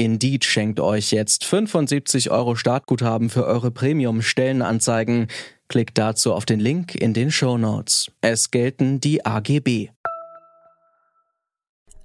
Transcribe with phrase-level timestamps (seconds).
[0.00, 5.28] Indeed schenkt euch jetzt 75 Euro Startguthaben für eure Premium-Stellenanzeigen.
[5.68, 8.10] Klickt dazu auf den Link in den Show Notes.
[8.22, 9.90] Es gelten die AGB.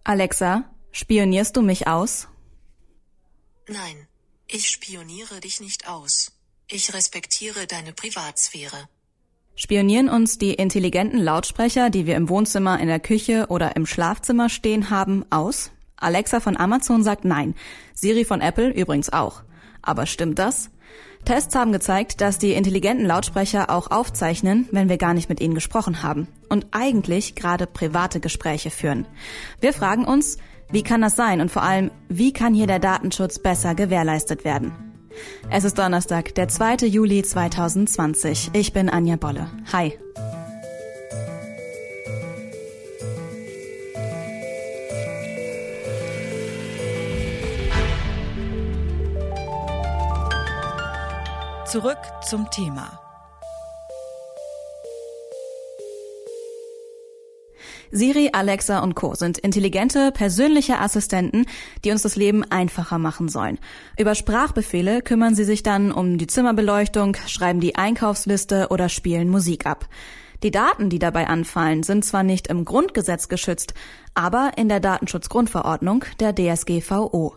[0.04, 2.28] Alexa, spionierst du mich aus?
[3.70, 4.08] Nein,
[4.50, 6.34] ich spioniere dich nicht aus.
[6.68, 8.90] Ich respektiere deine Privatsphäre.
[9.56, 14.50] Spionieren uns die intelligenten Lautsprecher, die wir im Wohnzimmer, in der Küche oder im Schlafzimmer
[14.50, 15.72] stehen haben, aus?
[15.98, 17.56] Alexa von Amazon sagt nein.
[17.94, 19.44] Siri von Apple übrigens auch.
[19.82, 20.70] Aber stimmt das?
[21.26, 25.56] Tests haben gezeigt, dass die intelligenten Lautsprecher auch aufzeichnen, wenn wir gar nicht mit ihnen
[25.56, 29.08] gesprochen haben und eigentlich gerade private Gespräche führen.
[29.60, 30.38] Wir fragen uns,
[30.72, 34.72] wie kann das sein und vor allem, wie kann hier der Datenschutz besser gewährleistet werden?
[35.50, 36.88] Es ist Donnerstag, der 2.
[36.88, 38.52] Juli 2020.
[38.54, 39.50] Ich bin Anja Bolle.
[39.72, 39.98] Hi.
[51.66, 53.00] Zurück zum Thema.
[57.90, 59.16] Siri, Alexa und Co.
[59.16, 61.48] sind intelligente, persönliche Assistenten,
[61.84, 63.58] die uns das Leben einfacher machen sollen.
[63.98, 69.66] Über Sprachbefehle kümmern sie sich dann um die Zimmerbeleuchtung, schreiben die Einkaufsliste oder spielen Musik
[69.66, 69.90] ab.
[70.44, 73.74] Die Daten, die dabei anfallen, sind zwar nicht im Grundgesetz geschützt,
[74.14, 77.34] aber in der Datenschutzgrundverordnung der DSGVO.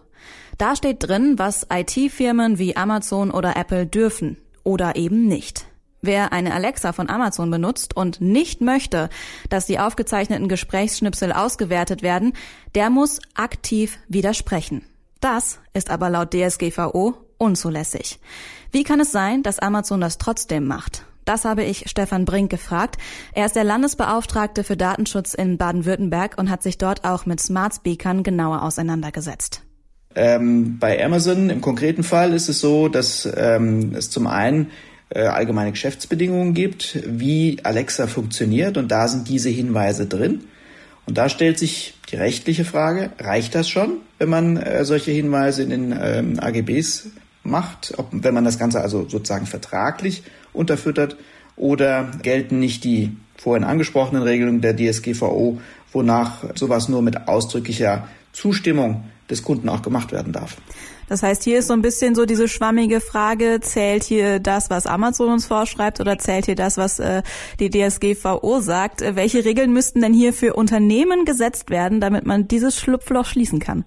[0.56, 5.66] Da steht drin, was IT-Firmen wie Amazon oder Apple dürfen oder eben nicht.
[6.00, 9.08] Wer eine Alexa von Amazon benutzt und nicht möchte,
[9.50, 12.34] dass die aufgezeichneten Gesprächsschnipsel ausgewertet werden,
[12.74, 14.84] der muss aktiv widersprechen.
[15.20, 18.20] Das ist aber laut DSGVO unzulässig.
[18.70, 21.04] Wie kann es sein, dass Amazon das trotzdem macht?
[21.24, 22.96] Das habe ich Stefan Brink gefragt.
[23.32, 27.74] Er ist der Landesbeauftragte für Datenschutz in Baden-Württemberg und hat sich dort auch mit Smart
[27.74, 29.62] Speakern genauer auseinandergesetzt.
[30.18, 34.72] Ähm, bei Amazon im konkreten Fall ist es so, dass ähm, es zum einen
[35.10, 40.40] äh, allgemeine Geschäftsbedingungen gibt, wie Alexa funktioniert und da sind diese Hinweise drin.
[41.06, 45.62] Und da stellt sich die rechtliche Frage, reicht das schon, wenn man äh, solche Hinweise
[45.62, 47.10] in den ähm, AGBs
[47.44, 51.16] macht, ob, wenn man das Ganze also sozusagen vertraglich unterfüttert
[51.54, 55.60] oder gelten nicht die vorhin angesprochenen Regelungen der DSGVO,
[55.92, 60.56] wonach sowas nur mit ausdrücklicher Zustimmung des Kunden auch gemacht werden darf.
[61.08, 64.86] Das heißt, hier ist so ein bisschen so diese schwammige Frage, zählt hier das, was
[64.86, 67.22] Amazon uns vorschreibt oder zählt hier das, was äh,
[67.60, 69.00] die DSGVO sagt?
[69.00, 73.58] Äh, welche Regeln müssten denn hier für Unternehmen gesetzt werden, damit man dieses Schlupfloch schließen
[73.58, 73.84] kann?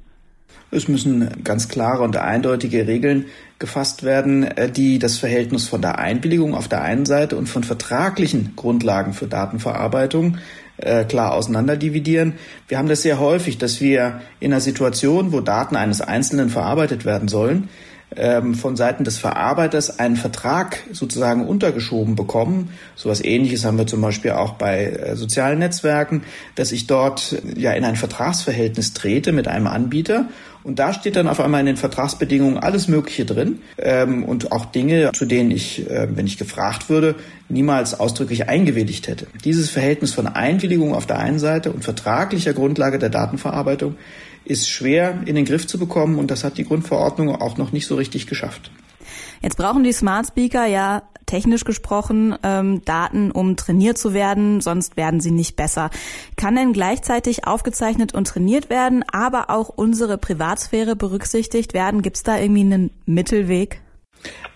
[0.72, 3.26] Es müssen ganz klare und eindeutige Regeln
[3.60, 7.64] gefasst werden, äh, die das Verhältnis von der Einwilligung auf der einen Seite und von
[7.64, 10.38] vertraglichen Grundlagen für Datenverarbeitung
[10.82, 12.34] äh, klar auseinanderdividieren.
[12.68, 17.06] Wir haben das sehr häufig, dass wir in einer Situation, wo Daten eines Einzelnen verarbeitet
[17.06, 17.70] werden sollen,
[18.16, 22.70] ähm, von Seiten des Verarbeiters einen Vertrag sozusagen untergeschoben bekommen.
[22.96, 26.24] So etwas Ähnliches haben wir zum Beispiel auch bei äh, sozialen Netzwerken,
[26.56, 30.28] dass ich dort ja in ein Vertragsverhältnis trete mit einem Anbieter
[30.64, 34.66] und da steht dann auf einmal in den Vertragsbedingungen alles Mögliche drin ähm, und auch
[34.66, 37.16] Dinge, zu denen ich, äh, wenn ich gefragt würde,
[37.50, 39.28] niemals ausdrücklich eingewilligt hätte.
[39.44, 43.96] Dieses Verhältnis von Einwilligung auf der einen Seite und vertraglicher Grundlage der Datenverarbeitung
[44.46, 47.88] ist schwer in den Griff zu bekommen und das hat die Grundverordnung auch noch nicht
[47.88, 48.72] so richtig geschafft.
[49.42, 54.98] Jetzt brauchen die Smart Speaker ja technisch gesprochen ähm, Daten, um trainiert zu werden, sonst
[54.98, 55.90] werden sie nicht besser.
[56.36, 62.02] Kann denn gleichzeitig aufgezeichnet und trainiert werden, aber auch unsere Privatsphäre berücksichtigt werden?
[62.02, 63.80] Gibt es da irgendwie einen Mittelweg?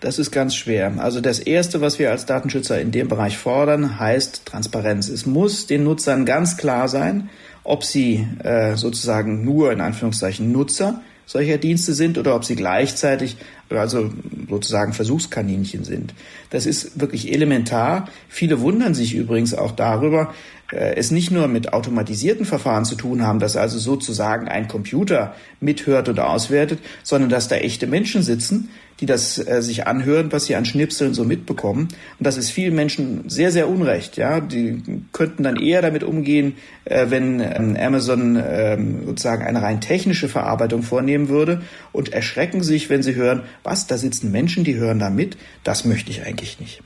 [0.00, 0.92] Das ist ganz schwer.
[0.98, 5.08] Also das Erste, was wir als Datenschützer in dem Bereich fordern, heißt Transparenz.
[5.08, 7.30] Es muss den Nutzern ganz klar sein,
[7.68, 13.36] ob sie äh, sozusagen nur in Anführungszeichen Nutzer solcher Dienste sind oder ob sie gleichzeitig
[13.70, 14.10] also
[14.48, 16.14] sozusagen Versuchskaninchen sind.
[16.50, 18.08] Das ist wirklich elementar.
[18.28, 20.32] Viele wundern sich übrigens auch darüber,
[20.72, 25.34] äh, es nicht nur mit automatisierten Verfahren zu tun haben, dass also sozusagen ein Computer
[25.60, 28.68] mithört und auswertet, sondern dass da echte Menschen sitzen,
[29.00, 31.88] die das äh, sich anhören, was sie an Schnipseln so mitbekommen.
[32.18, 34.16] Und das ist vielen Menschen sehr, sehr unrecht.
[34.16, 34.82] Ja, die
[35.12, 36.54] könnten dann eher damit umgehen,
[36.84, 42.88] äh, wenn ähm, Amazon ähm, sozusagen eine rein technische Verarbeitung vornehmen würde und erschrecken sich,
[42.88, 45.36] wenn sie hören, was, da sitzen Menschen, die hören da mit.
[45.64, 46.82] Das möchte ich eigentlich nicht.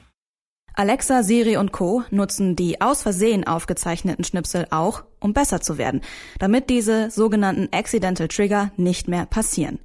[0.75, 2.05] Alexa, Siri und Co.
[2.11, 6.00] nutzen die aus Versehen aufgezeichneten Schnipsel auch, um besser zu werden,
[6.38, 9.79] damit diese sogenannten Accidental Trigger nicht mehr passieren.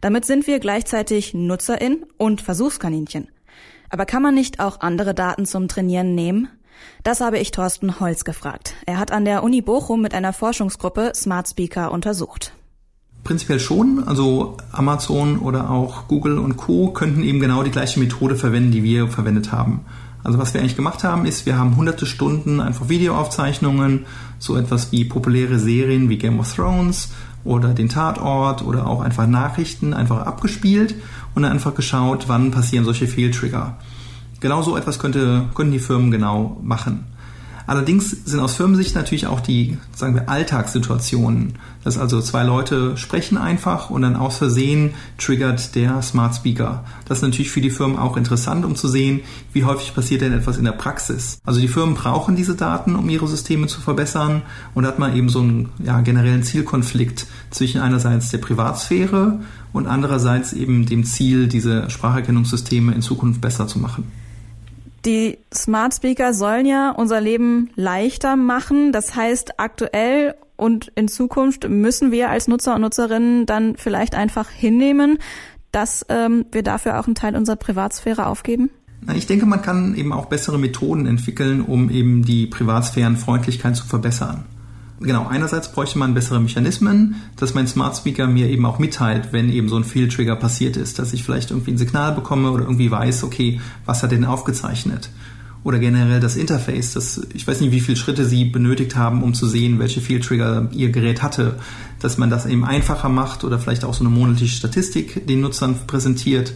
[0.00, 3.28] Damit sind wir gleichzeitig Nutzerin und Versuchskaninchen.
[3.88, 6.48] Aber kann man nicht auch andere Daten zum Trainieren nehmen?
[7.04, 8.74] Das habe ich Thorsten Holz gefragt.
[8.86, 12.52] Er hat an der Uni Bochum mit einer Forschungsgruppe Smart Speaker untersucht.
[13.24, 14.04] Prinzipiell schon.
[14.06, 16.92] Also Amazon oder auch Google und Co.
[16.92, 19.80] könnten eben genau die gleiche Methode verwenden, die wir verwendet haben.
[20.22, 24.06] Also was wir eigentlich gemacht haben, ist, wir haben hunderte Stunden einfach Videoaufzeichnungen,
[24.38, 27.10] so etwas wie populäre Serien wie Game of Thrones
[27.44, 30.94] oder den Tatort oder auch einfach Nachrichten einfach abgespielt
[31.34, 33.76] und dann einfach geschaut, wann passieren solche Fehltrigger.
[34.40, 37.04] Genau so etwas könnte, könnten die Firmen genau machen.
[37.66, 43.38] Allerdings sind aus Firmensicht natürlich auch die, sagen wir, Alltagssituationen, dass also zwei Leute sprechen
[43.38, 46.84] einfach und dann aus Versehen triggert der Smart Speaker.
[47.06, 49.20] Das ist natürlich für die Firmen auch interessant, um zu sehen,
[49.52, 51.38] wie häufig passiert denn etwas in der Praxis.
[51.44, 54.42] Also die Firmen brauchen diese Daten, um ihre Systeme zu verbessern
[54.74, 59.40] und hat man eben so einen ja, generellen Zielkonflikt zwischen einerseits der Privatsphäre
[59.72, 64.04] und andererseits eben dem Ziel, diese Spracherkennungssysteme in Zukunft besser zu machen.
[65.04, 68.92] Die Smart Speaker sollen ja unser Leben leichter machen.
[68.92, 74.48] Das heißt, aktuell und in Zukunft müssen wir als Nutzer und Nutzerinnen dann vielleicht einfach
[74.48, 75.18] hinnehmen,
[75.72, 78.70] dass ähm, wir dafür auch einen Teil unserer Privatsphäre aufgeben?
[79.14, 84.46] Ich denke, man kann eben auch bessere Methoden entwickeln, um eben die Privatsphärenfreundlichkeit zu verbessern
[85.00, 89.50] genau, einerseits bräuchte man bessere Mechanismen, dass mein Smart Speaker mir eben auch mitteilt, wenn
[89.50, 92.90] eben so ein Fehltrigger passiert ist, dass ich vielleicht irgendwie ein Signal bekomme oder irgendwie
[92.90, 95.10] weiß, okay, was hat denn aufgezeichnet?
[95.62, 99.32] Oder generell das Interface, das, ich weiß nicht, wie viele Schritte Sie benötigt haben, um
[99.32, 101.58] zu sehen, welche Fehltrigger Ihr Gerät hatte,
[102.00, 105.74] dass man das eben einfacher macht oder vielleicht auch so eine monatliche Statistik den Nutzern
[105.86, 106.52] präsentiert.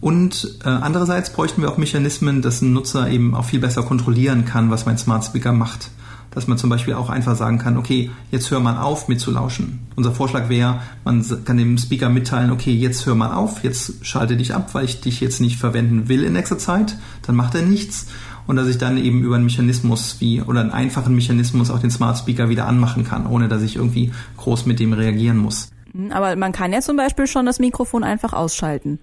[0.00, 4.44] Und äh, andererseits bräuchten wir auch Mechanismen, dass ein Nutzer eben auch viel besser kontrollieren
[4.44, 5.90] kann, was mein Smart Speaker macht
[6.30, 9.80] dass man zum Beispiel auch einfach sagen kann, okay, jetzt hör mal auf mitzulauschen.
[9.96, 14.36] Unser Vorschlag wäre, man kann dem Speaker mitteilen, okay, jetzt hör mal auf, jetzt schalte
[14.36, 17.62] dich ab, weil ich dich jetzt nicht verwenden will in nächster Zeit, dann macht er
[17.62, 18.06] nichts.
[18.46, 21.90] Und dass ich dann eben über einen Mechanismus wie, oder einen einfachen Mechanismus auch den
[21.90, 25.68] Smart Speaker wieder anmachen kann, ohne dass ich irgendwie groß mit dem reagieren muss.
[25.92, 29.00] Mhm, aber man kann ja zum Beispiel schon das Mikrofon einfach ausschalten.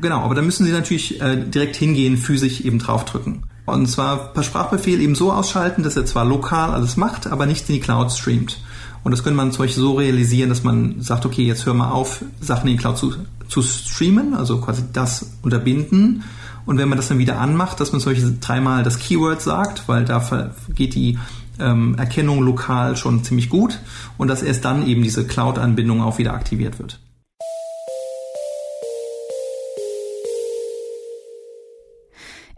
[0.00, 3.42] Genau, aber da müssen Sie natürlich äh, direkt hingehen, physisch eben draufdrücken.
[3.72, 7.68] Und zwar per Sprachbefehl eben so ausschalten, dass er zwar lokal alles macht, aber nicht
[7.68, 8.60] in die Cloud streamt.
[9.04, 11.90] Und das könnte man zum Beispiel so realisieren, dass man sagt, okay, jetzt hör mal
[11.90, 13.14] auf, Sachen in die Cloud zu,
[13.48, 16.24] zu streamen, also quasi das unterbinden.
[16.66, 20.04] Und wenn man das dann wieder anmacht, dass man Beispiel dreimal das Keyword sagt, weil
[20.04, 21.18] da geht die
[21.58, 23.78] ähm, Erkennung lokal schon ziemlich gut
[24.18, 27.00] und dass erst dann eben diese Cloud-Anbindung auch wieder aktiviert wird.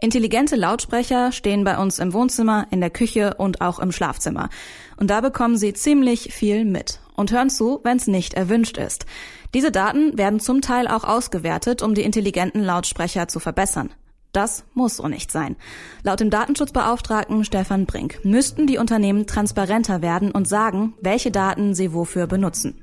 [0.03, 4.49] Intelligente Lautsprecher stehen bei uns im Wohnzimmer, in der Küche und auch im Schlafzimmer.
[4.97, 9.05] Und da bekommen Sie ziemlich viel mit und hören zu, wenn es nicht erwünscht ist.
[9.53, 13.91] Diese Daten werden zum Teil auch ausgewertet, um die intelligenten Lautsprecher zu verbessern.
[14.31, 15.55] Das muss so nicht sein.
[16.01, 21.93] Laut dem Datenschutzbeauftragten Stefan Brink müssten die Unternehmen transparenter werden und sagen, welche Daten sie
[21.93, 22.81] wofür benutzen.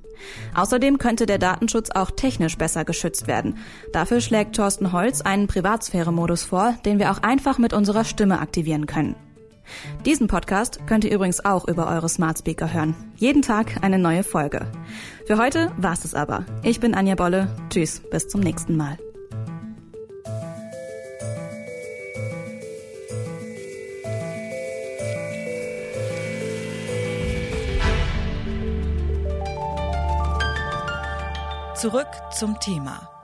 [0.54, 3.58] Außerdem könnte der Datenschutz auch technisch besser geschützt werden.
[3.92, 8.86] Dafür schlägt Thorsten Holz einen Privatsphäre-Modus vor, den wir auch einfach mit unserer Stimme aktivieren
[8.86, 9.16] können.
[10.06, 12.94] Diesen Podcast könnt ihr übrigens auch über eure Smart Speaker hören.
[13.16, 14.66] Jeden Tag eine neue Folge.
[15.26, 16.44] Für heute war's es aber.
[16.62, 17.48] Ich bin Anja Bolle.
[17.70, 18.98] Tschüss, bis zum nächsten Mal.
[31.78, 33.17] Zurück zum Thema.